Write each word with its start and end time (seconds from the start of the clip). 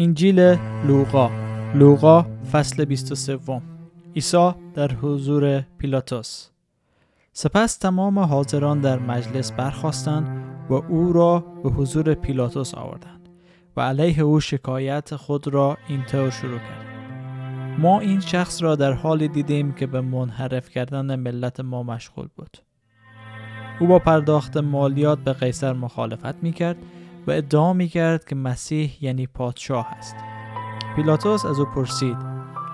انجیل 0.00 0.40
لوقا. 0.86 1.30
لوقا 1.74 2.22
فصل 2.52 2.84
23 2.84 3.38
عیسی 4.16 4.50
در 4.74 4.92
حضور 4.92 5.60
پیلاتوس 5.60 6.48
سپس 7.32 7.76
تمام 7.76 8.18
حاضران 8.18 8.80
در 8.80 8.98
مجلس 8.98 9.52
برخواستند 9.52 10.44
و 10.70 10.74
او 10.74 11.12
را 11.12 11.38
به 11.38 11.70
حضور 11.70 12.14
پیلاتوس 12.14 12.74
آوردند 12.74 13.28
و 13.76 13.80
علیه 13.80 14.20
او 14.20 14.40
شکایت 14.40 15.16
خود 15.16 15.48
را 15.48 15.78
اینطور 15.88 16.30
شروع 16.30 16.58
کرد. 16.58 16.86
ما 17.78 18.00
این 18.00 18.20
شخص 18.20 18.62
را 18.62 18.76
در 18.76 18.92
حالی 18.92 19.28
دیدیم 19.28 19.72
که 19.72 19.86
به 19.86 20.00
منحرف 20.00 20.70
کردن 20.70 21.16
ملت 21.16 21.60
ما 21.60 21.82
مشغول 21.82 22.28
بود. 22.36 22.56
او 23.80 23.86
با 23.86 23.98
پرداخت 23.98 24.56
مالیات 24.56 25.18
به 25.18 25.32
قیصر 25.32 25.72
مخالفت 25.72 26.42
می 26.42 26.52
کرد 26.52 26.76
ادعا 27.32 27.72
می 27.72 27.88
کرد 27.88 28.24
که 28.24 28.34
مسیح 28.34 28.96
یعنی 29.00 29.26
پادشاه 29.26 29.86
است. 29.86 30.16
پیلاتوس 30.96 31.44
از 31.44 31.58
او 31.58 31.64
پرسید 31.64 32.16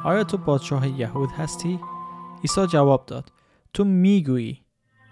آیا 0.05 0.25
تو 0.25 0.37
پادشاه 0.37 0.89
یهود 0.89 1.31
هستی؟ 1.31 1.81
عیسی 2.43 2.67
جواب 2.67 3.07
داد 3.07 3.33
تو 3.75 3.85
می‌گویی 3.85 4.63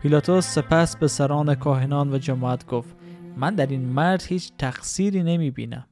پیلاتوس 0.02 0.46
سپس 0.46 0.96
به 0.96 1.08
سران 1.08 1.54
کاهنان 1.54 2.12
و 2.12 2.18
جماعت 2.18 2.66
گفت 2.66 2.96
من 3.36 3.54
در 3.54 3.66
این 3.66 3.88
مرد 3.88 4.22
هیچ 4.22 4.52
تقصیری 4.58 5.22
نمی 5.22 5.50
بینم 5.50 5.86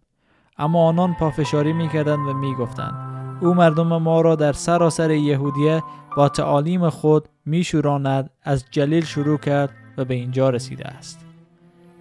اما 0.58 0.88
آنان 0.88 1.14
پافشاری 1.14 1.72
می 1.72 1.88
کردن 1.88 2.18
و 2.18 2.32
می 2.32 2.54
گفتن. 2.54 3.12
او 3.40 3.54
مردم 3.54 4.02
ما 4.02 4.20
را 4.20 4.36
در 4.36 4.52
سراسر 4.52 5.10
یهودیه 5.10 5.82
با 6.16 6.28
تعالیم 6.28 6.90
خود 6.90 7.28
می 7.44 7.64
شوراند 7.64 8.30
از 8.42 8.64
جلیل 8.70 9.04
شروع 9.04 9.38
کرد 9.38 9.70
و 9.98 10.04
به 10.04 10.14
اینجا 10.14 10.50
رسیده 10.50 10.88
است 10.88 11.31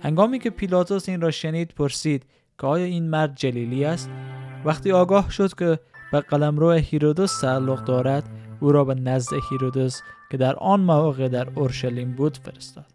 هنگامی 0.02 0.40
که 0.40 0.50
پیلاتوس 0.50 1.10
این 1.10 1.22
را 1.22 1.32
شنید 1.32 1.70
پرسید 1.70 2.26
که 2.60 2.68
آیا 2.68 2.86
این 2.86 3.10
مرد 3.10 3.36
جلیلی 3.36 3.86
است؟ 3.86 4.10
وقتی 4.66 4.92
آگاه 4.92 5.32
شد 5.32 5.54
که 5.54 5.80
به 6.12 6.20
قلمرو 6.20 6.72
هیرودوس 6.72 7.42
تعلق 7.42 7.84
دارد 7.84 8.30
او 8.60 8.72
را 8.72 8.84
به 8.84 8.94
نزد 8.94 9.34
هیرودوس 9.50 10.02
که 10.32 10.38
در 10.38 10.56
آن 10.56 10.80
موقع 10.80 11.28
در 11.28 11.48
اورشلیم 11.56 12.12
بود 12.12 12.38
فرستاد. 12.38 12.86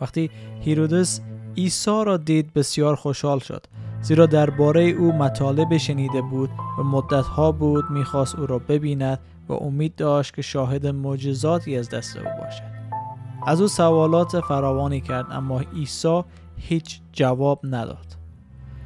وقتی 0.00 0.30
هیرودوس 0.60 1.20
عیسی 1.56 2.04
را 2.06 2.16
دید 2.16 2.52
بسیار 2.52 2.94
خوشحال 2.94 3.38
شد 3.38 3.66
زیرا 4.02 4.26
درباره 4.26 4.82
او 4.82 5.12
مطالب 5.12 5.76
شنیده 5.76 6.22
بود 6.22 6.50
و 6.78 6.82
مدتها 6.82 7.52
بود 7.52 7.90
می‌خواست 7.90 8.34
او 8.34 8.46
را 8.46 8.58
ببیند 8.58 9.18
و 9.48 9.52
امید 9.52 9.94
داشت 9.94 10.34
که 10.34 10.42
شاهد 10.42 10.86
معجزاتی 10.86 11.76
از 11.76 11.88
دست 11.88 12.16
او 12.16 12.24
باشد. 12.24 12.75
از 13.46 13.60
او 13.60 13.68
سوالات 13.68 14.40
فراوانی 14.40 15.00
کرد 15.00 15.26
اما 15.30 15.60
عیسی 15.60 16.22
هیچ 16.56 17.00
جواب 17.12 17.60
نداد. 17.64 18.16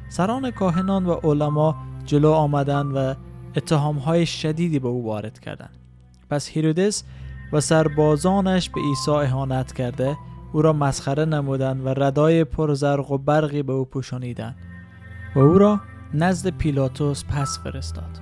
سران 0.09 0.51
کاهنان 0.51 1.05
و 1.05 1.13
علما 1.13 1.75
جلو 2.05 2.31
آمدند 2.31 2.95
و 2.95 3.13
اتهامهای 3.55 4.25
شدیدی 4.25 4.79
به 4.79 4.87
او 4.87 5.05
وارد 5.05 5.39
کردند. 5.39 5.77
پس 6.29 6.47
هیرودس 6.47 7.03
و 7.53 7.59
سربازانش 7.59 8.69
به 8.69 8.81
عیسی 8.81 9.11
اهانت 9.11 9.73
کرده 9.73 10.17
او 10.53 10.61
را 10.61 10.73
مسخره 10.73 11.25
نمودند 11.25 11.85
و 11.85 11.89
ردای 11.89 12.43
پرزرق 12.43 13.11
و 13.11 13.17
برقی 13.17 13.63
به 13.63 13.73
او 13.73 13.85
پوشانیدند 13.85 14.55
و 15.35 15.39
او 15.39 15.57
را 15.57 15.79
نزد 16.13 16.49
پیلاتوس 16.49 17.23
پس 17.25 17.59
فرستاد. 17.59 18.19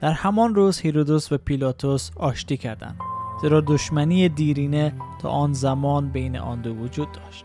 در 0.00 0.12
همان 0.12 0.54
روز 0.54 0.78
هیرودوس 0.78 1.32
و 1.32 1.38
پیلاتوس 1.38 2.10
آشتی 2.16 2.56
کردند. 2.56 3.13
زیرا 3.42 3.60
دشمنی 3.60 4.28
دیرینه 4.28 4.92
تا 5.20 5.28
آن 5.28 5.52
زمان 5.52 6.08
بین 6.08 6.36
آن 6.36 6.60
دو 6.60 6.74
وجود 6.74 7.12
داشت. 7.12 7.44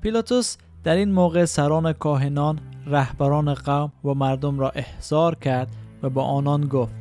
پیلاتوس 0.00 0.56
در 0.84 0.96
این 0.96 1.12
موقع 1.12 1.44
سران 1.44 1.92
کاهنان 1.92 2.58
رهبران 2.86 3.54
قوم 3.54 3.92
و 4.04 4.14
مردم 4.14 4.58
را 4.58 4.70
احضار 4.70 5.34
کرد 5.34 5.68
و 6.02 6.10
با 6.10 6.24
آنان 6.24 6.68
گفت 6.68 6.94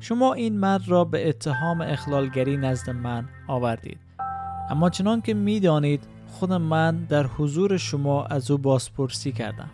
شما 0.00 0.32
این 0.32 0.58
مرد 0.58 0.88
را 0.88 1.04
به 1.04 1.28
اتهام 1.28 1.80
اخلالگری 1.80 2.56
نزد 2.56 2.90
من 2.90 3.28
آوردید. 3.48 3.98
اما 4.70 4.90
چنان 4.90 5.20
که 5.20 5.34
می‌دانید 5.34 6.04
خود 6.32 6.52
من 6.52 6.96
در 6.96 7.26
حضور 7.26 7.76
شما 7.76 8.24
از 8.24 8.50
او 8.50 8.58
بازپرسی 8.58 9.32
کردم 9.32 9.70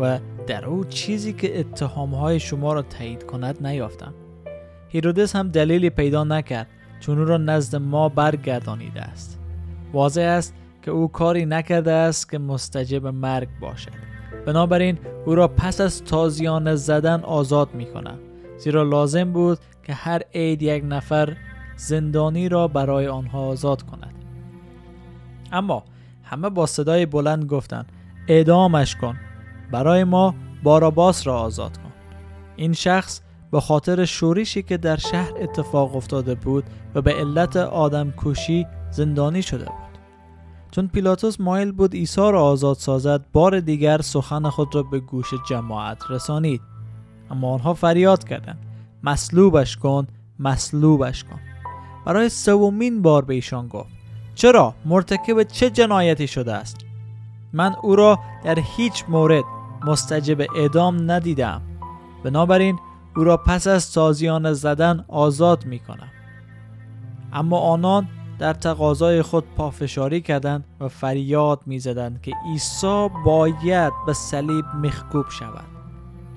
و 0.00 0.18
در 0.46 0.64
او 0.64 0.84
چیزی 0.84 1.32
که 1.32 1.60
اتهامهای 1.60 2.40
شما 2.40 2.72
را 2.72 2.82
تایید 2.82 3.26
کند 3.26 3.66
نیافتم. 3.66 4.14
هیرودس 4.88 5.36
هم 5.36 5.48
دلیلی 5.48 5.90
پیدا 5.90 6.24
نکرد 6.24 6.66
چون 7.00 7.18
او 7.18 7.24
را 7.24 7.36
نزد 7.36 7.76
ما 7.76 8.08
برگردانیده 8.08 9.02
است. 9.02 9.38
واضح 9.92 10.22
است 10.22 10.54
که 10.82 10.90
او 10.90 11.08
کاری 11.08 11.46
نکرده 11.46 11.92
است 11.92 12.30
که 12.30 12.38
مستجب 12.38 13.06
مرگ 13.06 13.48
باشد. 13.60 13.90
بنابراین 14.46 14.98
او 15.26 15.34
را 15.34 15.48
پس 15.48 15.80
از 15.80 16.04
تازیان 16.04 16.74
زدن 16.74 17.20
آزاد 17.20 17.74
می 17.74 17.86
کنم 17.86 18.18
زیرا 18.58 18.82
لازم 18.82 19.32
بود 19.32 19.58
که 19.82 19.94
هر 19.94 20.22
عید 20.34 20.62
یک 20.62 20.84
نفر 20.88 21.36
زندانی 21.76 22.48
را 22.48 22.68
برای 22.68 23.06
آنها 23.06 23.40
آزاد 23.40 23.82
کند. 23.82 24.14
اما 25.52 25.84
همه 26.22 26.50
با 26.50 26.66
صدای 26.66 27.06
بلند 27.06 27.44
گفتند 27.44 27.92
اعدامش 28.28 28.96
کن 28.96 29.16
برای 29.70 30.04
ما 30.04 30.34
باراباس 30.62 31.26
را 31.26 31.38
آزاد 31.38 31.76
کن. 31.76 31.92
این 32.56 32.72
شخص 32.72 33.20
به 33.50 33.60
خاطر 33.60 34.04
شوریشی 34.04 34.62
که 34.62 34.76
در 34.76 34.96
شهر 34.96 35.32
اتفاق 35.40 35.96
افتاده 35.96 36.34
بود 36.34 36.64
و 36.94 37.02
به 37.02 37.14
علت 37.14 37.56
آدم 37.56 38.14
کشی 38.16 38.66
زندانی 38.90 39.42
شده 39.42 39.64
بود. 39.64 39.98
چون 40.70 40.88
پیلاتوس 40.88 41.40
مایل 41.40 41.72
بود 41.72 41.94
عیسی 41.94 42.20
را 42.20 42.42
آزاد 42.42 42.76
سازد 42.76 43.24
بار 43.32 43.60
دیگر 43.60 44.00
سخن 44.00 44.48
خود 44.48 44.74
را 44.74 44.82
به 44.82 45.00
گوش 45.00 45.34
جماعت 45.48 46.10
رسانید. 46.10 46.60
اما 47.30 47.54
آنها 47.54 47.74
فریاد 47.74 48.24
کردند 48.24 48.58
مصلوبش 49.02 49.76
کن 49.76 50.06
مصلوبش 50.38 51.24
کن. 51.24 51.40
برای 52.06 52.28
سومین 52.28 53.02
بار 53.02 53.24
به 53.24 53.34
ایشان 53.34 53.68
گفت 53.68 53.90
چرا؟ 54.34 54.74
مرتکب 54.84 55.42
چه 55.42 55.70
جنایتی 55.70 56.26
شده 56.26 56.52
است؟ 56.52 56.76
من 57.52 57.76
او 57.82 57.96
را 57.96 58.18
در 58.44 58.58
هیچ 58.58 59.04
مورد 59.08 59.44
مستجب 59.86 60.46
اعدام 60.56 61.10
ندیدم. 61.10 61.62
بنابراین 62.24 62.78
او 63.16 63.24
را 63.24 63.36
پس 63.36 63.66
از 63.66 63.92
تازیان 63.92 64.52
زدن 64.52 65.04
آزاد 65.08 65.66
می 65.66 65.78
کنم. 65.78 66.08
اما 67.32 67.58
آنان 67.58 68.08
در 68.38 68.52
تقاضای 68.52 69.22
خود 69.22 69.44
پافشاری 69.56 70.20
کردند 70.20 70.64
و 70.80 70.88
فریاد 70.88 71.60
می 71.66 71.78
زدند 71.78 72.22
که 72.22 72.32
عیسی 72.46 73.08
باید 73.24 73.92
به 74.06 74.12
صلیب 74.12 74.64
مخکوب 74.82 75.30
شود. 75.30 75.64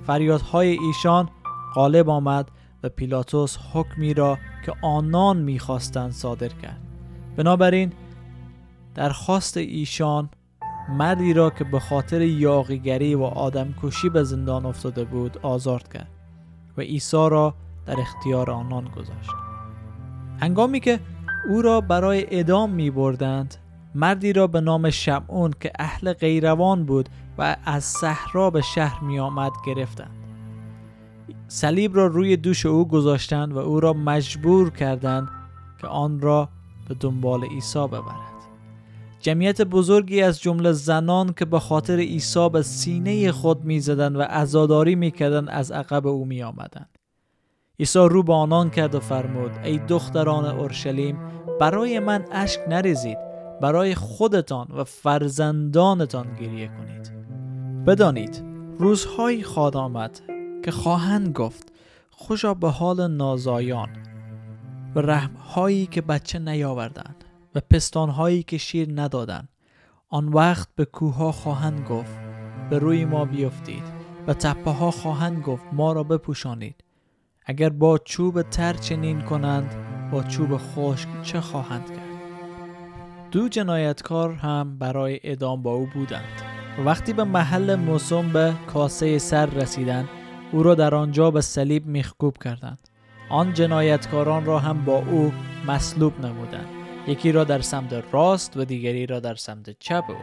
فریادهای 0.07 0.67
ایشان 0.67 1.29
غالب 1.75 2.09
آمد 2.09 2.51
و 2.83 2.89
پیلاتوس 2.89 3.57
حکمی 3.73 4.13
را 4.13 4.37
که 4.65 4.73
آنان 4.81 5.37
می‌خواستند 5.37 6.11
صادر 6.11 6.47
کرد. 6.47 6.81
بنابراین 7.37 7.93
درخواست 8.95 9.57
ایشان 9.57 10.29
مردی 10.89 11.33
را 11.33 11.49
که 11.49 11.63
به 11.63 11.79
خاطر 11.79 12.21
یاقیگری 12.21 13.15
و 13.15 13.23
آدمکشی 13.23 14.09
به 14.09 14.23
زندان 14.23 14.65
افتاده 14.65 15.03
بود 15.03 15.37
آزاد 15.41 15.93
کرد. 15.93 16.20
و 16.77 16.81
عیسی 16.81 17.29
را 17.29 17.53
در 17.85 17.99
اختیار 17.99 18.51
آنان 18.51 18.85
گذاشت. 18.85 19.31
هنگامی 20.41 20.79
که 20.79 20.99
او 21.49 21.61
را 21.61 21.81
برای 21.81 22.39
ادام 22.39 22.69
می 22.69 22.89
بردند 22.89 23.55
مردی 23.95 24.33
را 24.33 24.47
به 24.47 24.61
نام 24.61 24.89
شمعون 24.89 25.53
که 25.59 25.71
اهل 25.79 26.13
غیروان 26.13 26.85
بود 26.85 27.09
و 27.37 27.57
از 27.65 27.83
صحرا 27.83 28.49
به 28.49 28.61
شهر 28.61 29.03
می 29.03 29.19
آمد 29.19 29.51
گرفتند. 29.65 30.11
صلیب 31.47 31.95
را 31.95 32.07
روی 32.07 32.37
دوش 32.37 32.65
او 32.65 32.87
گذاشتند 32.87 33.53
و 33.53 33.57
او 33.57 33.79
را 33.79 33.93
مجبور 33.93 34.69
کردند 34.69 35.29
که 35.81 35.87
آن 35.87 36.19
را 36.19 36.49
به 36.87 36.95
دنبال 36.95 37.43
عیسی 37.43 37.87
ببرد. 37.87 38.30
جمعیت 39.21 39.61
بزرگی 39.61 40.21
از 40.21 40.41
جمله 40.41 40.71
زنان 40.71 41.33
که 41.33 41.45
به 41.45 41.59
خاطر 41.59 41.99
عیسی 41.99 42.49
به 42.49 42.61
سینه 42.61 43.31
خود 43.31 43.65
می‌زدند 43.65 44.15
و 44.15 44.21
عزاداری 44.21 44.95
می‌کردند 44.95 45.49
از 45.49 45.71
عقب 45.71 46.07
او 46.07 46.25
می 46.25 46.43
آمدند. 46.43 46.97
عیسی 47.79 47.99
رو 47.99 48.23
به 48.23 48.33
آنان 48.33 48.69
کرد 48.69 48.95
و 48.95 48.99
فرمود 48.99 49.51
ای 49.63 49.77
دختران 49.77 50.45
اورشلیم 50.45 51.17
برای 51.59 51.99
من 51.99 52.25
اشک 52.31 52.59
نریزید 52.69 53.17
برای 53.61 53.95
خودتان 53.95 54.67
و 54.77 54.83
فرزندانتان 54.83 56.35
گریه 56.35 56.67
کنید 56.67 57.11
بدانید 57.85 58.43
روزهایی 58.77 59.43
خواد 59.43 59.77
آمد 59.77 60.21
که 60.65 60.71
خواهند 60.71 61.33
گفت 61.33 61.71
خوشا 62.11 62.53
به 62.53 62.69
حال 62.69 63.11
نازایان 63.11 63.89
و 64.95 64.99
رحمهایی 64.99 65.85
که 65.85 66.01
بچه 66.01 66.39
نیاوردند 66.39 67.20
و 67.55 67.61
پستانهایی 67.69 68.43
که 68.43 68.57
شیر 68.57 69.01
ندادند. 69.01 69.49
آن 70.09 70.27
وقت 70.27 70.69
به 70.75 70.85
کوه 70.85 71.31
خواهند 71.31 71.87
گفت 71.87 72.19
به 72.69 72.79
روی 72.79 73.05
ما 73.05 73.25
بیفتید 73.25 73.83
و 74.27 74.33
تپه 74.33 74.71
ها 74.71 74.91
خواهند 74.91 75.43
گفت 75.43 75.65
ما 75.71 75.93
را 75.93 76.03
بپوشانید. 76.03 76.83
اگر 77.45 77.69
با 77.69 77.97
چوب 77.97 78.41
تر 78.41 78.73
چنین 78.73 79.21
کنند 79.21 79.75
با 80.11 80.23
چوب 80.23 80.57
خشک 80.57 81.07
چه 81.23 81.41
خواهند 81.41 81.89
کرد؟ 81.89 82.21
دو 83.31 83.49
جنایتکار 83.49 84.33
هم 84.33 84.77
برای 84.77 85.19
ادام 85.23 85.61
با 85.61 85.73
او 85.73 85.87
بودند. 85.93 86.41
وقتی 86.85 87.13
به 87.13 87.23
محل 87.23 87.75
موسوم 87.75 88.33
به 88.33 88.53
کاسه 88.67 89.17
سر 89.17 89.45
رسیدند 89.45 90.09
او 90.51 90.63
را 90.63 90.75
در 90.75 90.95
آنجا 90.95 91.31
به 91.31 91.41
صلیب 91.41 91.85
میخکوب 91.85 92.37
کردند. 92.43 92.79
آن 93.29 93.53
جنایتکاران 93.53 94.45
را 94.45 94.59
هم 94.59 94.85
با 94.85 94.97
او 94.97 95.33
مصلوب 95.67 96.25
نمودند. 96.25 96.80
یکی 97.07 97.31
را 97.31 97.43
در 97.43 97.61
سمت 97.61 98.03
راست 98.11 98.57
و 98.57 98.65
دیگری 98.65 99.05
را 99.05 99.19
در 99.19 99.35
سمت 99.35 99.79
چپ 99.79 100.03
او. 100.07 100.15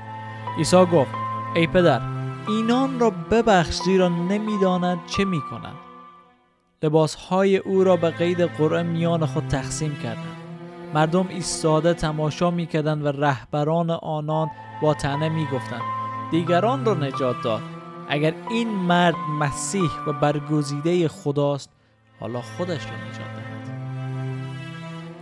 عیسی 0.58 0.76
گفت 0.76 1.10
ای 1.54 1.66
پدر 1.66 2.00
اینان 2.48 3.00
را 3.00 3.10
ببخش 3.10 3.75
زیرا 3.75 4.08
نمی‌دانند 4.08 4.98
چه 5.06 5.25
می‌کنند. 5.25 5.76
لباسهای 6.82 7.56
او 7.56 7.84
را 7.84 7.96
به 7.96 8.10
قید 8.10 8.40
قرعه 8.40 8.82
میان 8.82 9.26
خود 9.26 9.48
تقسیم 9.48 9.96
کردند. 10.02 10.36
مردم 10.94 11.28
ایستاده 11.28 11.94
تماشا 11.94 12.50
می‌کردند 12.50 13.04
و 13.04 13.08
رهبران 13.08 13.90
آنان 13.90 14.50
با 14.82 14.94
تنه 14.94 15.28
می‌گفتند 15.28 15.82
دیگران 16.30 16.84
را 16.84 16.94
نجات 16.94 17.36
داد. 17.42 17.62
اگر 18.08 18.34
این 18.50 18.69
مرد 18.69 19.14
مسیح 19.40 19.90
و 20.06 20.12
برگزیده 20.12 21.08
خداست 21.08 21.70
حالا 22.20 22.40
خودش 22.40 22.84
را 22.84 22.96
نجات 23.08 23.36
دهد. 23.36 23.78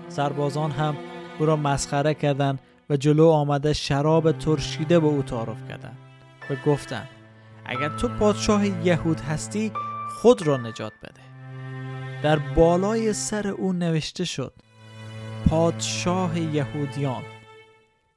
سربازان 0.08 0.70
هم 0.70 0.96
او 1.38 1.46
را 1.46 1.56
مسخره 1.56 2.14
کردند 2.14 2.58
و 2.90 2.96
جلو 2.96 3.28
آمده 3.28 3.72
شراب 3.72 4.32
ترشیده 4.32 5.00
به 5.00 5.06
او 5.06 5.22
تعارف 5.22 5.68
کردند 5.68 5.98
و 6.50 6.70
گفتند 6.70 7.08
اگر 7.64 7.88
تو 7.88 8.08
پادشاه 8.08 8.66
یهود 8.66 9.20
هستی 9.20 9.72
خود 10.22 10.46
را 10.46 10.56
نجات 10.56 10.92
بده. 11.02 11.20
در 12.22 12.38
بالای 12.38 13.12
سر 13.12 13.48
او 13.48 13.72
نوشته 13.72 14.24
شد 14.24 14.52
پادشاه 15.48 16.40
یهودیان. 16.40 17.22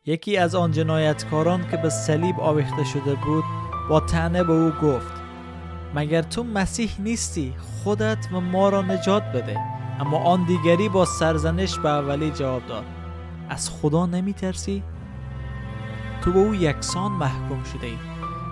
یکی 0.06 0.38
از 0.38 0.56
آن 0.56 0.72
جنایتکاران 0.72 1.70
که 1.72 1.78
به 1.78 1.90
صلیب 1.90 2.40
آویخته 2.40 2.84
شده 2.84 3.16
بود 3.16 3.44
با 3.90 4.00
تنه 4.00 4.44
به 4.44 4.54
او 4.54 4.70
گفت 4.70 5.14
مگر 5.96 6.22
تو 6.22 6.44
مسیح 6.44 6.92
نیستی؟ 7.00 7.54
خودت 7.84 8.28
و 8.34 8.40
ما 8.40 8.70
را 8.70 8.82
نجات 8.82 9.24
بده. 9.24 9.58
اما 10.00 10.18
آن 10.18 10.46
دیگری 10.46 10.90
با 10.90 11.06
سرزنش 11.06 11.80
به 11.80 11.90
اولی 11.90 12.32
جواب 12.32 12.66
داد 12.68 12.86
از 13.50 13.70
خدا 13.70 14.06
نمی 14.06 14.34
ترسی؟ 14.34 14.84
تو 16.22 16.32
به 16.32 16.40
او 16.40 16.56
یکسان 16.56 17.12
محکوم 17.12 17.64
شده 17.64 17.88
ای 17.88 17.98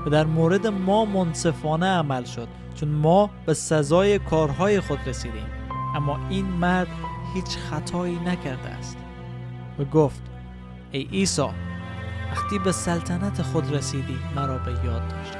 و 0.05 0.09
در 0.09 0.25
مورد 0.25 0.67
ما 0.67 1.05
منصفانه 1.05 1.85
عمل 1.85 2.23
شد 2.23 2.47
چون 2.75 2.89
ما 2.89 3.29
به 3.45 3.53
سزای 3.53 4.19
کارهای 4.19 4.79
خود 4.79 4.99
رسیدیم. 5.05 5.45
اما 5.95 6.19
این 6.29 6.45
مرد 6.45 6.88
هیچ 7.33 7.57
خطایی 7.57 8.19
نکرده 8.19 8.69
است. 8.69 8.97
و 9.79 9.83
گفت 9.83 10.21
ای 10.91 11.03
عیسی 11.03 11.47
وقتی 12.31 12.59
به 12.59 12.71
سلطنت 12.71 13.41
خود 13.41 13.73
رسیدی 13.75 14.17
مرا 14.35 14.57
به 14.57 14.71
یاد 14.71 15.07
داشتی 15.07 15.38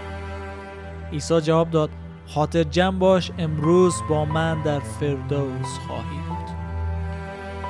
عیسی 1.12 1.42
جواب 1.42 1.69
داد 1.69 1.89
خاطر 2.27 2.63
جمع 2.63 3.00
باش 3.00 3.31
امروز 3.38 3.95
با 4.09 4.25
من 4.25 4.62
در 4.62 4.80
فردوس 4.80 5.77
خواهی 5.88 6.19
بود. 6.30 6.56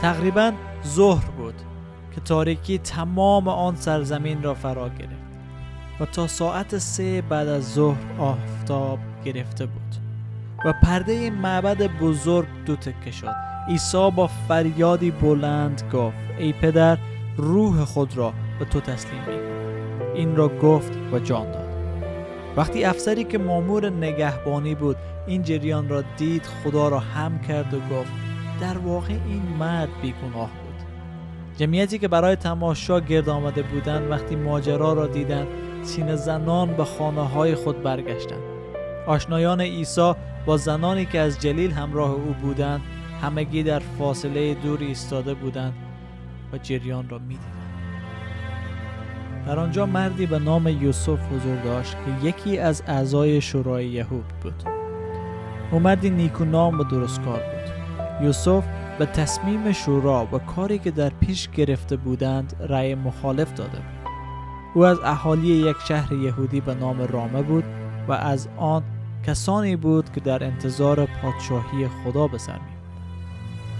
تقریبا 0.02 0.52
ظهر 0.86 1.26
بود. 1.26 1.67
که 2.18 2.24
تاریکی 2.24 2.78
تمام 2.78 3.48
آن 3.48 3.76
سرزمین 3.76 4.44
را 4.44 4.54
فرا 4.54 4.90
گرفت 4.90 5.28
و 6.00 6.06
تا 6.06 6.28
ساعت 6.28 6.78
سه 6.78 7.22
بعد 7.22 7.48
از 7.48 7.74
ظهر 7.74 7.98
آفتاب 8.20 9.00
گرفته 9.26 9.66
بود 9.66 9.96
و 10.66 10.74
پرده 10.84 11.30
معبد 11.30 11.98
بزرگ 12.00 12.48
دو 12.66 12.76
تکه 12.76 13.12
شد. 13.12 13.36
عیسی 13.68 14.12
با 14.16 14.28
فریادی 14.28 15.12
بلند 15.12 15.84
گفت 15.94 16.18
ای 16.38 16.54
پدر 16.54 16.98
روح 17.38 17.86
خود 17.86 18.18
را 18.18 18.34
به 18.60 18.66
تو 18.66 18.80
تسلیم 18.80 19.22
می 19.22 19.38
این 20.16 20.36
را 20.36 20.48
گفت 20.48 20.92
و 21.12 21.20
جان 21.20 21.52
داد. 21.52 21.70
وقتی 22.56 22.84
افسری 22.84 23.24
که 23.24 23.38
مامور 23.38 23.90
نگهبانی 23.90 24.76
بود 24.76 24.98
این 25.28 25.44
جریان 25.44 25.90
را 25.90 26.04
دید 26.18 26.46
خدا 26.46 26.90
را 26.90 27.00
هم 27.00 27.40
کرد 27.40 27.74
و 27.74 27.80
گفت 27.80 28.12
در 28.62 28.78
واقع 28.78 29.14
این 29.14 29.44
مرد 29.60 29.90
بیگناه 30.02 30.50
بود. 30.50 30.67
جمعیتی 31.58 32.00
که 32.00 32.08
برای 32.08 32.36
تماشا 32.36 33.00
گرد 33.00 33.30
آمده 33.30 33.62
بودند 33.62 34.12
وقتی 34.12 34.36
ماجرا 34.36 34.94
را 34.94 35.08
دیدند 35.08 35.48
سینه 35.84 36.16
زنان 36.16 36.74
به 36.74 36.86
خانه 36.86 37.28
های 37.28 37.56
خود 37.56 37.84
برگشتند. 37.84 38.42
آشنایان 39.08 39.62
عیسی 39.62 40.14
با 40.46 40.58
زنانی 40.58 41.06
که 41.06 41.20
از 41.20 41.40
جلیل 41.40 41.72
همراه 41.72 42.12
او 42.12 42.36
بودند 42.42 42.82
همگی 43.22 43.64
در 43.64 43.80
فاصله 43.80 44.54
دور 44.54 44.80
ایستاده 44.80 45.34
بودند 45.34 45.74
و 46.54 46.58
جریان 46.58 47.10
را 47.10 47.18
می‌دیدند. 47.18 47.54
در 49.48 49.60
آنجا 49.60 49.86
مردی 49.86 50.26
به 50.26 50.40
نام 50.40 50.68
یوسف 50.68 51.20
حضور 51.20 51.56
داشت 51.64 51.92
که 51.94 52.28
یکی 52.28 52.58
از 52.58 52.84
اعضای 52.88 53.42
شورای 53.42 53.86
یهود 53.86 54.26
بود. 54.42 54.64
او 55.72 55.80
مردی 55.80 56.10
نیکونام 56.10 56.80
و 56.80 56.84
درستکار 56.84 57.40
بود. 57.40 58.26
یوسف 58.26 58.64
به 59.00 59.06
تصمیم 59.06 59.72
شورا 59.72 60.28
و 60.32 60.38
کاری 60.38 60.80
که 60.80 60.92
در 60.92 61.10
پیش 61.10 61.50
گرفته 61.50 61.96
بودند 61.96 62.56
رأی 62.70 62.96
مخالف 62.96 63.54
داده 63.54 63.82
او 64.74 64.86
از 64.86 65.00
اهالی 65.04 65.48
یک 65.48 65.78
شهر 65.88 66.14
یهودی 66.14 66.62
به 66.62 66.76
نام 66.76 67.02
رامه 67.02 67.42
بود 67.42 67.64
و 68.08 68.12
از 68.12 68.48
آن 68.58 68.84
کسانی 69.28 69.76
بود 69.76 70.12
که 70.12 70.20
در 70.20 70.44
انتظار 70.44 71.06
پادشاهی 71.06 71.88
خدا 71.88 72.28
به 72.28 72.38
سر 72.38 72.60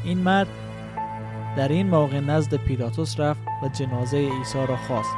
این 0.04 0.18
مرد 0.18 0.48
در 1.58 1.68
این 1.68 1.90
موقع 1.90 2.20
نزد 2.20 2.56
پیلاتوس 2.56 3.20
رفت 3.20 3.42
و 3.64 3.68
جنازه 3.68 4.18
عیسی 4.18 4.68
را 4.68 4.78
خواست. 4.78 5.16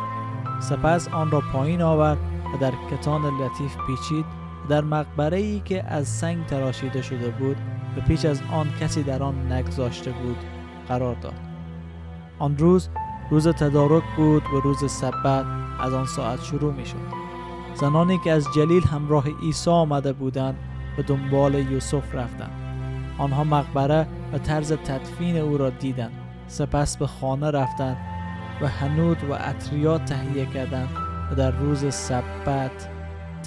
سپس 0.60 1.08
آن 1.08 1.32
را 1.32 1.42
پایین 1.54 1.82
آورد 1.82 2.18
و 2.54 2.58
در 2.58 2.74
کتان 2.92 3.22
لطیف 3.22 3.76
پیچید 3.88 4.26
در 4.70 4.82
مقبره 4.82 5.38
ای 5.38 5.60
که 5.66 5.84
از 5.84 6.08
سنگ 6.08 6.46
تراشیده 6.46 7.02
شده 7.02 7.30
بود 7.30 7.58
پیش 8.00 8.26
از 8.26 8.42
آن 8.52 8.68
کسی 8.82 9.04
در 9.04 9.24
آن 9.24 9.52
نگذاشته 9.52 10.12
بود 10.12 10.38
قرار 10.88 11.16
داد. 11.16 11.34
آن 12.40 12.58
روز 12.58 12.90
روز 13.30 13.48
تدارک 13.48 14.04
بود 14.18 14.44
و 14.44 14.60
روز 14.60 14.92
سبت 14.92 15.46
از 15.80 15.94
آن 15.94 16.06
ساعت 16.06 16.44
شروع 16.44 16.74
می 16.74 16.86
شد 16.86 17.30
زنانی 17.74 18.18
که 18.18 18.32
از 18.32 18.48
جلیل 18.56 18.84
همراه 18.84 19.26
عیسی 19.42 19.70
آمده 19.70 20.14
بودند 20.14 20.58
به 20.98 21.04
دنبال 21.04 21.56
یوسف 21.56 22.16
رفتند. 22.16 22.52
آنها 23.18 23.44
مقبره 23.44 24.08
و 24.34 24.38
طرز 24.38 24.74
تدفین 24.74 25.38
او 25.38 25.58
را 25.58 25.70
دیدند. 25.70 26.12
سپس 26.48 26.98
به 26.98 27.08
خانه 27.08 27.52
رفتند 27.52 27.98
و 28.62 28.68
هنود 28.68 29.24
و 29.30 29.34
اطریات 29.34 30.06
تهیه 30.06 30.46
کردند 30.46 30.90
و 31.32 31.36
در 31.36 31.52
روز 31.52 31.94
سبت 31.94 32.90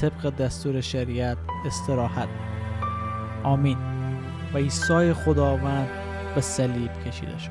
طبق 0.00 0.30
دستور 0.36 0.80
شریعت 0.80 1.38
استراحت. 1.66 2.28
آمین. 3.44 3.91
و 4.54 4.58
عیسی 4.58 5.12
خداوند 5.12 5.88
به 6.34 6.40
صلیب 6.40 6.90
کشیده 7.06 7.38
شد. 7.38 7.50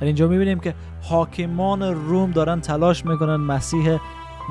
در 0.00 0.06
اینجا 0.06 0.28
می‌بینیم 0.28 0.60
که 0.60 0.74
حاکمان 1.02 1.82
روم 1.82 2.30
دارن 2.30 2.60
تلاش 2.60 3.06
می‌کنن 3.06 3.36
مسیح 3.36 3.98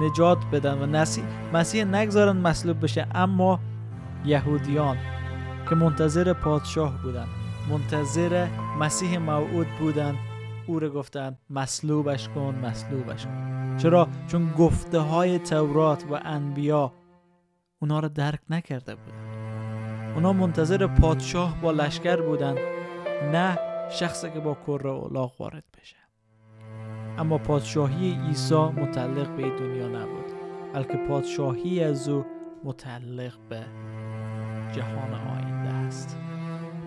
نجات 0.01 0.38
بدن 0.51 0.82
و 0.82 0.86
نسی... 0.86 1.24
مسیح 1.54 1.84
نگذارن 1.84 2.38
مصلوب 2.38 2.84
بشه 2.84 3.08
اما 3.16 3.60
یهودیان 4.25 4.98
که 5.70 5.75
منتظر 5.75 6.34
پادشاه 6.34 7.01
بودن 7.04 7.28
منتظر 7.70 8.48
مسیح 8.80 9.18
موعود 9.18 9.68
بودن 9.80 10.16
او 10.68 10.80
رو 10.80 10.89
گفتن 10.89 11.38
مصلوبش 11.50 12.30
کن 12.30 12.56
مصلوبش 12.63 13.25
کن. 13.25 13.78
چرا؟ 13.78 14.08
چون 14.28 14.51
گفته 14.51 15.00
های 15.00 15.39
تورات 15.39 16.06
و 16.10 16.20
انبیا 16.25 16.94
اونا 17.80 18.00
رو 18.00 18.10
درک 18.10 18.39
نکرده 18.50 18.96
بودن 18.96 19.19
اونا 20.16 20.34
منتظر 20.34 20.88
پادشاه 20.88 21.62
با 21.62 21.72
لشکر 21.72 22.22
بودن 22.22 22.56
نه 23.32 23.60
شخصی 23.89 24.30
که 24.30 24.39
با 24.39 24.58
کره 24.68 24.89
اولاغ 24.89 25.42
وارد 25.42 25.63
بشه. 25.78 25.96
اما 27.18 27.38
پادشاهی 27.38 28.20
عیسی 28.28 28.56
متعلق 28.56 29.36
به 29.36 29.50
دنیا 29.50 29.88
نبود 29.88 30.25
بلکه 30.74 30.98
پادشاهی 30.98 31.84
از 31.84 32.10
او 32.10 32.25
متعلق 32.63 33.38
به 33.50 33.66
جهان 34.72 35.13
آینده 35.13 35.70
است. 35.70 36.18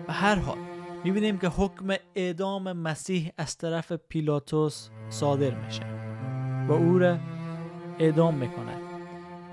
و 0.07 0.13
هر 0.13 0.35
حال 0.35 0.57
می‌بینیم 1.03 1.37
که 1.37 1.47
حکم 1.47 1.93
اعدام 2.15 2.73
مسیح 2.73 3.31
از 3.37 3.57
طرف 3.57 3.91
پیلاتوس 3.91 4.89
صادر 5.09 5.55
میشه. 5.65 5.83
و 6.67 6.71
او 6.71 6.99
را 6.99 7.17
اعدام 7.99 8.35
می‌کنه 8.35 8.77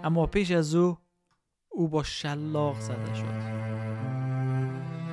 اما 0.05 0.27
پیش 0.27 0.51
از 0.51 0.75
او 0.75 0.99
او 1.71 1.89
با 1.89 2.03
شلاق 2.03 2.81
زده 2.81 3.15
شد. 3.15 3.61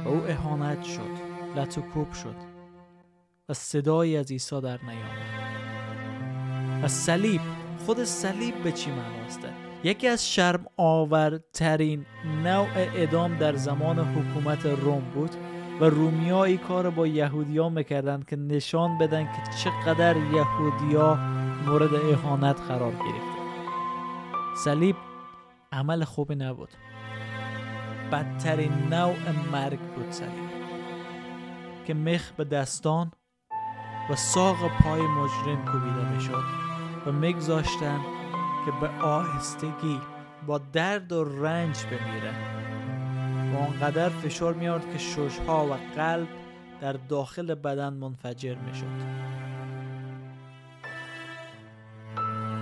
و 0.05 0.09
او 0.09 0.23
اهانت 0.27 0.83
شد 0.83 1.27
لطوکوب 1.55 2.13
شد 2.13 2.35
و 3.49 3.53
صدایی 3.53 4.17
از 4.17 4.31
عیسی 4.31 4.61
در 4.61 4.79
نیامد. 4.83 5.37
و 6.83 6.87
صلیب 6.87 7.41
خود 7.85 8.03
صلیب 8.03 8.63
به 8.63 8.71
چی 8.71 8.91
معناسته 8.91 9.49
یکی 9.83 10.07
از 10.07 10.33
شرم 10.33 10.65
آورترین 10.77 12.05
نوع 12.43 12.67
ادام 12.75 13.37
در 13.37 13.55
زمان 13.55 13.99
حکومت 13.99 14.65
روم 14.65 15.03
بود 15.13 15.31
و 15.81 15.85
رومیا 15.85 16.43
ای 16.43 16.57
کار 16.57 16.89
با 16.89 17.07
یهودیا 17.07 17.69
می‌کردند 17.69 18.25
که 18.25 18.35
نشان 18.35 18.97
بدن 18.97 19.23
که 19.23 19.51
چقدر 19.63 20.17
یهودیا 20.17 21.15
مورد 21.65 21.93
اهانت 21.93 22.61
قرار 22.61 22.91
گرفته 22.91 23.37
صلیب 24.63 24.95
عمل 25.71 26.03
خوبی 26.03 26.35
نبود. 26.35 26.69
بدترین 28.11 28.73
نوع 28.73 29.31
مرگ 29.51 29.79
بود 29.79 30.11
صلیب 30.11 30.49
که 31.85 31.93
مخ 31.93 32.31
به 32.31 32.43
دستان 32.43 33.11
و 34.09 34.15
ساق 34.15 34.57
پای 34.83 35.01
مجرم 35.01 35.65
کوبیده 35.65 36.11
می‌شد 36.13 36.43
و 37.05 37.11
میگذاشتن 37.11 37.99
که 38.65 38.71
به 38.81 38.89
آهستگی 39.03 40.01
با 40.47 40.57
درد 40.57 41.11
و 41.11 41.23
رنج 41.23 41.85
بمیره. 41.85 42.33
و 43.53 43.57
آنقدر 43.57 44.09
فشار 44.09 44.53
میارد 44.53 44.91
که 44.91 44.97
ششها 44.97 45.65
و 45.65 45.73
قلب 45.95 46.27
در 46.81 46.93
داخل 46.93 47.55
بدن 47.55 47.93
منفجر 47.93 48.55
می‌شد. 48.55 49.17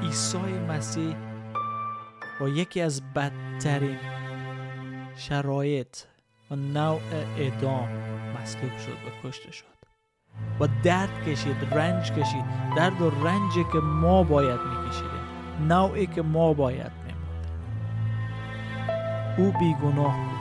عیسی 0.02 0.38
مسیح 0.38 1.16
با 2.40 2.50
یکی 2.50 2.82
از 2.82 3.02
بدترین 3.14 3.98
شرایط 5.16 5.98
و 6.52 6.56
نوع 6.56 7.02
اعدام 7.38 7.88
مصلوب 8.42 8.78
شد 8.78 8.92
و 8.92 9.28
کشته 9.28 9.52
شد. 9.52 9.66
با 10.60 10.70
درد 10.84 11.24
کشید 11.28 11.56
رنج 11.72 12.12
کشید. 12.12 12.46
درد 12.78 13.02
و 13.02 13.10
رنجی 13.10 13.64
که 13.64 13.78
ما 13.78 14.24
باید 14.24 14.60
میکشیدیم. 14.60 15.26
نوعی 15.68 16.08
که 16.08 16.22
ما 16.22 16.54
باید 16.54 16.92
میموندیم. 17.06 17.52
او 19.38 19.52
بیگناه 19.60 20.16
بود. 20.18 20.36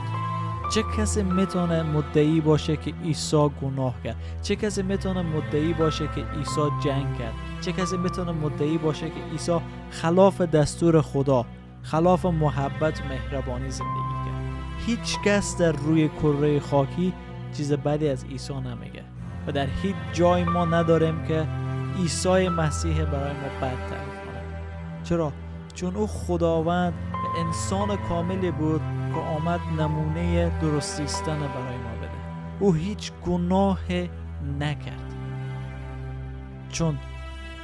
چه 0.74 0.82
کسی 0.98 1.22
می‌تونه 1.22 1.82
مدعی 1.82 2.40
باشه 2.40 2.76
که 2.76 2.94
عیسی 3.04 3.50
گناه 3.62 3.94
کرد؟ 4.04 4.16
چه 4.42 4.56
کسی 4.56 4.82
می‌تونه 4.82 5.22
مدعی 5.22 5.72
باشه 5.72 6.08
که 6.14 6.24
عیسی 6.24 6.60
جنگ 6.84 7.18
کرد؟ 7.18 7.34
چه 7.60 7.72
کسی 7.72 7.96
می‌تونه 7.96 8.32
مدعی 8.32 8.78
باشه 8.78 9.10
که 9.10 9.20
عیسی 9.32 9.60
خلاف 9.90 10.40
دستور 10.40 11.00
خدا 11.00 11.46
خلاف 11.84 12.26
محبت 12.26 13.02
مهربانی 13.06 13.70
زندگی 13.70 14.14
کرد. 14.24 14.34
هیچ 14.86 15.20
کس 15.24 15.58
در 15.58 15.72
روی 15.72 16.08
کره 16.08 16.60
خاکی 16.60 17.12
چیز 17.52 17.72
بدی 17.72 18.08
از 18.08 18.24
عیسی 18.24 18.54
نمیگه 18.54 19.04
و 19.46 19.52
در 19.52 19.66
هیچ 19.82 19.96
جای 20.12 20.44
ما 20.44 20.64
نداریم 20.64 21.24
که 21.24 21.46
عیسی 21.98 22.48
مسیح 22.48 23.04
برای 23.04 23.32
ما 23.32 23.48
بد 23.60 23.88
تعریف 23.88 24.20
کنه. 24.24 24.42
چرا؟ 25.04 25.32
چون 25.74 25.96
او 25.96 26.06
خداوند 26.06 26.92
و 27.12 27.38
انسان 27.38 27.96
کاملی 27.96 28.50
بود 28.50 28.80
که 29.14 29.20
آمد 29.20 29.60
نمونه 29.80 30.52
درستیستن 30.60 31.38
برای 31.38 31.76
ما 31.76 31.96
بده. 31.98 32.10
او 32.60 32.72
هیچ 32.72 33.12
گناه 33.26 33.80
نکرد. 34.58 35.14
چون 36.68 36.98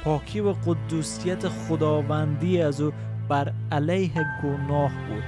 پاکی 0.03 0.39
و 0.39 0.53
قدوسیت 0.53 1.47
خداوندی 1.49 2.61
از 2.61 2.81
او 2.81 2.91
بر 3.31 3.51
علیه 3.71 4.11
گناه 4.43 4.91
بود. 4.91 5.23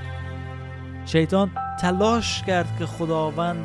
شیطان 1.06 1.52
تلاش 1.82 2.44
کرد 2.44 2.78
که 2.80 2.86
خداوند 2.86 3.64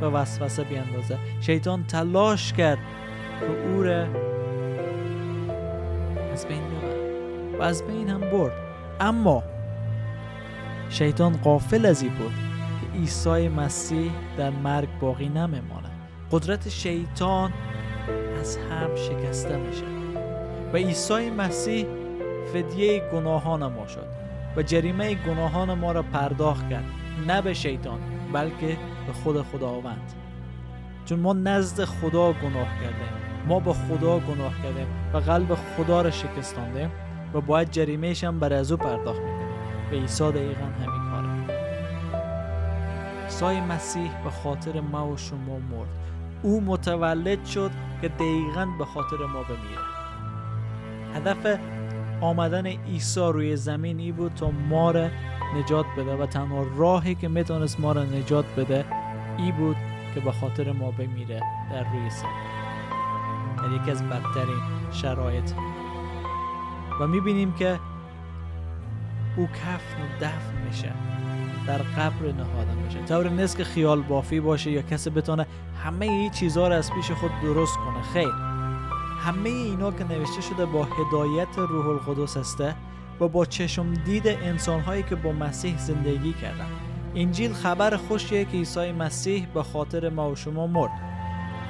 به 0.00 0.08
وسوسه 0.08 0.64
بیندازه. 0.64 1.18
شیطان 1.40 1.84
تلاش 1.84 2.52
کرد 2.52 2.78
که 3.40 3.46
او 3.46 3.82
را 3.82 4.06
از 6.32 6.46
بین 6.46 6.62
ببرد 6.62 7.60
و 7.60 7.62
از 7.62 7.86
بین 7.86 8.08
هم 8.08 8.20
برد. 8.20 8.52
اما 9.00 9.42
شیطان 10.90 11.36
قافل 11.36 11.86
از 11.86 12.02
این 12.02 12.14
بود 12.14 12.32
که 12.80 12.98
عیسی 12.98 13.48
مسیح 13.48 14.10
در 14.38 14.50
مرگ 14.50 14.88
باقی 15.00 15.28
نمیمانه 15.28 15.88
قدرت 16.32 16.68
شیطان 16.68 17.52
از 18.40 18.56
هم 18.56 18.96
شکسته 18.96 19.56
میشه. 19.56 19.84
و 20.72 20.76
عیسی 20.76 21.30
مسیح 21.30 21.86
فدیه 22.52 23.02
گناهان 23.12 23.66
ما 23.66 23.86
شد 23.86 24.06
و 24.56 24.62
جریمه 24.62 25.14
گناهان 25.14 25.74
ما 25.74 25.92
را 25.92 26.02
پرداخت 26.02 26.70
کرد 26.70 26.84
نه 27.26 27.42
به 27.42 27.54
شیطان 27.54 27.98
بلکه 28.32 28.76
به 29.06 29.12
خود 29.12 29.42
خداوند. 29.42 30.12
چون 31.04 31.20
ما 31.20 31.32
نزد 31.32 31.84
خدا 31.84 32.32
گناه 32.32 32.68
کردیم 32.82 33.28
ما 33.46 33.60
به 33.60 33.72
خدا 33.72 34.18
گناه 34.18 34.62
کردیم 34.62 34.86
و 35.14 35.18
قلب 35.18 35.54
خدا 35.54 36.02
را 36.02 36.10
شکستاندیم 36.10 36.90
و 37.34 37.40
باید 37.40 37.70
جریمهش 37.70 38.24
هم 38.24 38.38
بر 38.38 38.52
از 38.52 38.72
او 38.72 38.78
پرداخت 38.78 39.20
می‌کنیم 39.20 39.48
و 39.92 39.94
عیسی 39.94 40.32
دقیقا 40.32 40.64
همین 40.64 41.10
کاره 41.10 41.28
عیسی 43.24 43.60
مسیح 43.60 44.10
به 44.24 44.30
خاطر 44.30 44.80
ما 44.80 45.08
و 45.08 45.16
شما 45.16 45.58
مرد. 45.58 45.88
او 46.42 46.60
متولد 46.60 47.44
شد 47.44 47.70
که 48.02 48.08
دقیقا 48.08 48.66
به 48.78 48.84
خاطر 48.84 49.16
ما 49.16 49.42
بمیره. 49.42 49.82
هدف 51.14 51.58
آمدن 52.20 52.66
عیسی 52.66 53.20
روی 53.20 53.56
زمین 53.56 53.98
ای 53.98 54.12
بود 54.12 54.34
تا 54.34 54.50
ما 54.50 54.90
را 54.90 55.08
نجات 55.56 55.86
بده 55.98 56.16
و 56.16 56.26
تنها 56.26 56.66
راهی 56.76 57.14
که 57.14 57.28
می‌تونست 57.28 57.80
ما 57.80 57.92
را 57.92 58.02
نجات 58.04 58.44
بده 58.56 58.84
ای 59.38 59.52
بود 59.52 59.76
که 60.14 60.20
به 60.20 60.32
خاطر 60.32 60.72
ما 60.72 60.90
بمیره 60.90 61.40
در 61.72 61.84
روی 61.92 62.10
سر. 62.10 62.26
در 63.62 63.82
یکی 63.82 63.90
از 63.90 64.02
بدترین 64.02 64.60
شرایط. 64.92 65.50
و 67.00 67.06
می‌بینیم 67.06 67.52
که 67.52 67.78
او 69.36 69.46
کفن 69.46 70.02
و 70.02 70.06
دفن 70.20 70.66
میشه. 70.66 70.92
در 71.66 71.78
قبر 71.78 72.32
نهاده 72.32 72.74
میشه. 72.86 72.98
طور 73.02 73.28
نیست 73.28 73.56
که 73.56 73.64
خیال 73.64 74.02
بافی 74.02 74.40
باشه 74.40 74.70
یا 74.70 74.82
کسی 74.82 75.10
بتونه 75.10 75.46
همه 75.84 76.06
این 76.06 76.30
چیزها 76.30 76.68
رو 76.68 76.74
از 76.74 76.92
پیش 76.92 77.10
خود 77.10 77.30
درست 77.42 77.76
کنه. 77.76 78.02
خیر. 78.02 78.47
همه 79.18 79.48
اینا 79.48 79.90
که 79.90 80.04
نوشته 80.04 80.40
شده 80.40 80.66
با 80.66 80.84
هدایت 80.84 81.58
روح 81.58 81.86
القدس 81.86 82.36
هسته 82.36 82.74
و 83.20 83.28
با 83.28 83.44
چشم 83.44 83.94
دید 83.94 84.28
انسان 84.28 84.80
هایی 84.80 85.02
که 85.02 85.14
با 85.14 85.32
مسیح 85.32 85.78
زندگی 85.78 86.32
کردن. 86.32 86.66
انجیل 87.14 87.52
خبر 87.52 87.96
خوشیه 87.96 88.44
که 88.44 88.50
عیسی 88.50 88.92
مسیح 88.92 89.46
به 89.54 89.62
خاطر 89.62 90.08
ما 90.08 90.30
و 90.30 90.36
شما 90.36 90.66
مرد. 90.66 90.90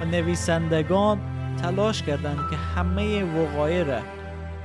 و 0.01 0.05
نویسندگان 0.05 1.21
تلاش 1.63 2.03
کردند 2.03 2.39
که 2.51 2.57
همه 2.57 3.25
وقایع 3.25 3.85
را 3.85 4.01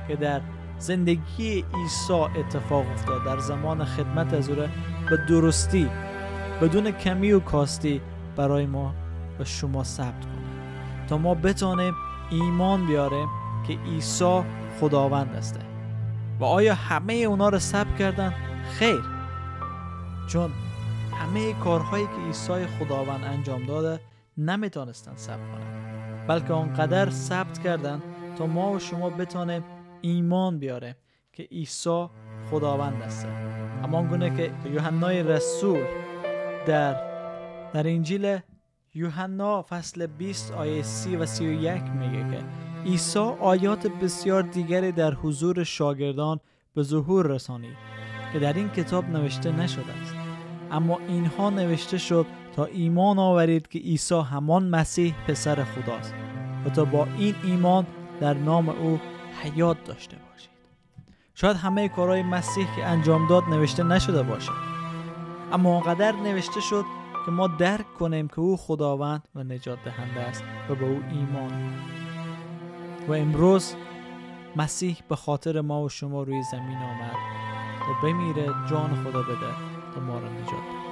که 0.08 0.16
در 0.16 0.40
زندگی 0.78 1.64
عیسی 1.74 2.12
اتفاق 2.12 2.90
افتاد 2.90 3.24
در 3.24 3.38
زمان 3.38 3.84
خدمت 3.84 4.34
از 4.34 4.48
او 4.48 4.56
به 5.10 5.16
درستی 5.28 5.90
بدون 6.62 6.90
کمی 6.90 7.32
و 7.32 7.40
کاستی 7.40 8.00
برای 8.36 8.66
ما 8.66 8.94
و 9.40 9.44
شما 9.44 9.84
ثبت 9.84 10.20
کنه 10.24 10.44
تا 11.08 11.18
ما 11.18 11.34
بتانیم 11.34 11.94
ایمان 12.30 12.86
بیاریم 12.86 13.28
که 13.66 13.78
عیسی 13.78 14.42
خداوند 14.80 15.36
است. 15.36 15.60
و 16.40 16.44
آیا 16.44 16.74
همه 16.74 17.12
اونا 17.12 17.48
رو 17.48 17.58
ثبت 17.58 17.96
کردن؟ 17.98 18.34
خیر. 18.70 19.02
چون 20.28 20.50
همه 21.14 21.52
کارهایی 21.52 22.06
که 22.06 22.26
عیسی 22.26 22.66
خداوند 22.66 23.24
انجام 23.24 23.66
داده 23.66 24.00
نمی‌تونستن 24.38 25.16
ثبت 25.16 25.36
کنن. 25.36 26.26
بلکه 26.26 26.52
آنقدر 26.52 27.10
ثبت 27.10 27.58
کردن 27.58 28.02
تا 28.38 28.46
ما 28.46 28.72
و 28.72 28.78
شما 28.78 29.10
بتانیم 29.10 29.64
ایمان 30.00 30.58
بیاره 30.58 30.96
که 31.32 31.42
عیسی 31.42 32.06
خداوند 32.50 33.02
است. 33.02 33.26
اما 33.84 34.02
گونه 34.02 34.36
که 34.36 34.50
یوحنای 34.70 35.22
رسول 35.22 35.84
در 36.66 37.14
در 37.72 37.88
انجیل 37.88 38.38
یوحنا 38.96 39.62
فصل 39.62 40.06
20 40.06 40.52
آیه 40.52 40.82
30 40.82 41.16
و 41.16 41.26
31 41.26 41.82
میگه 41.82 42.30
که 42.30 42.44
عیسی 42.84 43.18
آیات 43.18 43.86
بسیار 43.86 44.42
دیگری 44.42 44.92
در 44.92 45.14
حضور 45.14 45.64
شاگردان 45.64 46.40
به 46.74 46.82
ظهور 46.82 47.26
رسانید 47.26 47.76
که 48.32 48.38
در 48.38 48.52
این 48.52 48.68
کتاب 48.68 49.04
نوشته 49.04 49.52
نشده 49.52 49.92
است. 50.02 50.14
اما 50.70 50.98
اینها 51.08 51.50
نوشته 51.50 51.98
شد 51.98 52.26
تا 52.56 52.64
ایمان 52.64 53.18
آورید 53.18 53.68
که 53.68 53.78
عیسی 53.78 54.20
همان 54.20 54.68
مسیح 54.68 55.14
پسر 55.28 55.64
خداست 55.64 56.14
و 56.66 56.70
تا 56.70 56.84
با 56.84 57.08
این 57.18 57.34
ایمان 57.44 57.86
در 58.20 58.34
نام 58.34 58.68
او 58.68 59.00
حیات 59.42 59.84
داشته 59.84 60.16
باشید. 60.16 60.50
شاید 61.34 61.56
همه 61.56 61.88
کارهای 61.88 62.22
مسیح 62.22 62.66
که 62.76 62.86
انجام 62.86 63.28
داد 63.28 63.44
نوشته 63.44 63.82
نشده 63.82 64.22
باشه 64.22 64.52
اما 65.52 65.76
آنقدر 65.76 66.12
نوشته 66.12 66.60
شد 66.60 66.84
که 67.24 67.30
ما 67.30 67.46
درک 67.46 67.94
کنیم 67.94 68.28
که 68.28 68.40
او 68.40 68.56
خداوند 68.56 69.28
و 69.34 69.44
نجات 69.44 69.78
دهنده 69.84 70.20
است 70.20 70.44
و 70.70 70.74
به 70.74 70.84
او 70.84 71.02
ایمان. 71.10 71.72
و 73.08 73.12
امروز 73.12 73.74
مسیح 74.56 74.96
به 75.08 75.16
خاطر 75.16 75.60
ما 75.60 75.82
و 75.82 75.88
شما 75.88 76.22
روی 76.22 76.42
زمین 76.42 76.78
آمد 76.78 77.16
و 77.80 78.06
بمیره 78.06 78.46
جان 78.70 79.04
خدا 79.04 79.22
بده 79.22 79.54
تا 79.94 80.00
ما 80.00 80.18
را 80.18 80.28
نجات 80.28 80.50
بده 80.50 80.84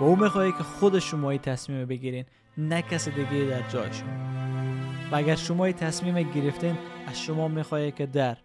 و 0.00 0.04
او 0.04 0.16
می‌خواهی 0.16 0.52
که 0.52 0.62
خود 0.62 0.98
شمایی 0.98 1.38
تصمیم 1.38 1.86
بگیرین 1.86 2.24
نه 2.58 2.82
کس 2.82 3.08
دیگه 3.08 3.44
در 3.44 3.68
جای 3.68 3.92
شما. 3.92 4.10
و 5.12 5.16
اگر 5.16 5.34
شما 5.34 5.72
تصمیم 5.72 6.32
گرفتین 6.32 6.78
از 7.06 7.20
شما 7.20 7.48
می‌خواهی 7.48 7.92
که 7.92 8.06
در 8.06 8.36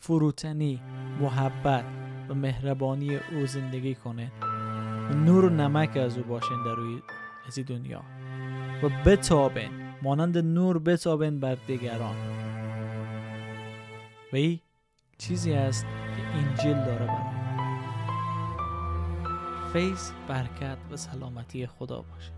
فروتنی 0.00 0.80
محبت 1.20 1.84
و 2.28 2.34
مهربانی 2.34 3.16
او 3.16 3.46
زندگی 3.46 3.94
کنه 3.94 4.32
نور 5.14 5.44
و 5.44 5.48
نمک 5.48 5.96
از 5.96 6.18
او 6.18 6.24
باشین 6.24 6.64
در 6.64 6.74
روی 6.74 7.02
از 7.46 7.58
دنیا. 7.58 8.02
و 8.82 8.88
بتابین 9.06 9.70
مانند 10.02 10.38
نور 10.38 10.78
بتابین 10.78 11.40
بر 11.40 11.56
دیگران. 11.66 12.16
و 14.32 14.36
ای 14.36 14.60
چیزی 15.18 15.52
است 15.52 15.86
که 16.16 16.22
انجیل 16.38 16.84
داره 16.84 17.06
برای 17.06 17.38
فیض 19.72 20.10
برکت 20.28 20.78
و 20.90 20.96
سلامتی 20.96 21.66
خدا 21.66 22.02
باشه 22.02 22.37